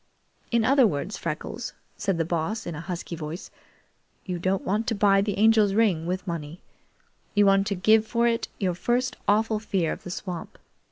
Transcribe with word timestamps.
"In 0.49 0.65
other 0.65 0.87
words, 0.87 1.15
Freckles," 1.15 1.73
said 1.95 2.17
the 2.17 2.25
Boss 2.25 2.65
in 2.65 2.73
a 2.73 2.81
husky 2.81 3.15
voice, 3.15 3.51
"you 4.25 4.39
don't 4.39 4.63
want 4.65 4.87
to 4.87 4.95
buy 4.95 5.21
the 5.21 5.37
Angel's 5.37 5.75
ring 5.75 6.07
with 6.07 6.25
money. 6.25 6.59
You 7.35 7.45
want 7.45 7.67
to 7.67 7.75
give 7.75 8.03
for 8.07 8.27
it 8.27 8.47
your 8.57 8.73
first 8.73 9.15
awful 9.27 9.59
fear 9.59 9.91
of 9.91 10.01
the 10.01 10.09
swamp. 10.09 10.57